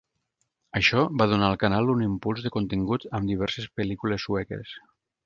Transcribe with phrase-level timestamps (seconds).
[0.79, 4.73] Això va donar al canal un impuls de contingut amb diverses pel·lícules sueques.